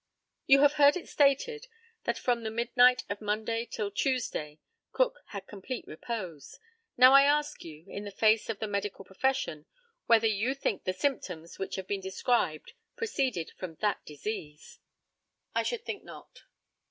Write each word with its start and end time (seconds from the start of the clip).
You 0.47 0.61
have 0.61 0.73
heard 0.81 0.97
it 0.97 1.07
stated, 1.07 1.67
that 2.05 2.17
from 2.17 2.41
the 2.41 2.49
midnight 2.49 3.03
of 3.07 3.21
Monday 3.21 3.67
till 3.67 3.91
Tuesday 3.91 4.57
Cook 4.91 5.19
had 5.27 5.45
complete 5.45 5.85
repose. 5.85 6.57
Now, 6.97 7.13
I 7.13 7.21
ask 7.21 7.63
you, 7.63 7.85
in 7.87 8.03
the 8.03 8.09
face 8.09 8.49
of 8.49 8.57
the 8.57 8.65
medical 8.67 9.05
profession, 9.05 9.67
whether 10.07 10.25
you 10.25 10.55
think 10.55 10.85
the 10.85 10.93
symptoms 10.93 11.59
which 11.59 11.75
have 11.75 11.85
been 11.85 12.01
described 12.01 12.73
proceeded 12.95 13.51
from 13.57 13.75
that 13.81 14.03
disease? 14.03 14.79
I 15.53 15.61
should 15.61 15.85
think 15.85 16.03
not. 16.03 16.45